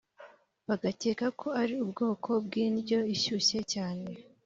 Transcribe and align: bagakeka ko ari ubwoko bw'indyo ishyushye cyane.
bagakeka 0.67 1.25
ko 1.39 1.47
ari 1.61 1.73
ubwoko 1.83 2.29
bw'indyo 2.45 2.99
ishyushye 3.15 3.59
cyane. 3.73 4.07